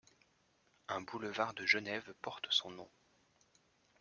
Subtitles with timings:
[0.87, 2.89] Un boulevard de Genève porte son nom.